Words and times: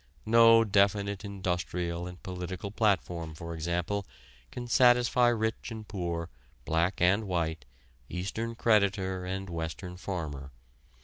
No 0.25 0.63
definite 0.63 1.23
industrial 1.23 2.07
and 2.07 2.23
political 2.23 2.71
platform, 2.71 3.35
for 3.35 3.53
example, 3.53 4.07
can 4.49 4.65
satisfy 4.65 5.27
rich 5.27 5.69
and 5.69 5.87
poor, 5.87 6.27
black 6.65 6.99
and 6.99 7.25
white, 7.27 7.65
Eastern 8.09 8.55
creditor 8.55 9.27
and 9.27 9.47
Western 9.47 9.97
farmer. 9.97 10.53